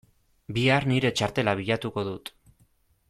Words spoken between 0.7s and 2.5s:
nire txartela bilatuko dut.